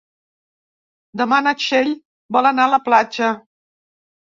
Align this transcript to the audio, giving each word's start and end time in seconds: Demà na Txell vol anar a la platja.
Demà 1.21 1.39
na 1.49 1.53
Txell 1.61 1.93
vol 2.39 2.51
anar 2.53 2.67
a 2.71 2.75
la 2.77 2.83
platja. 2.91 3.31